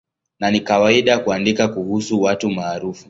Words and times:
Na 0.39 0.51
ni 0.51 0.59
kawaida 0.61 1.19
kuandika 1.19 1.67
kuhusu 1.67 2.21
watu 2.21 2.49
maarufu. 2.51 2.99